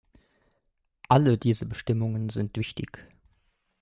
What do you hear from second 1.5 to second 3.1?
Bestimmungen sind wichtig.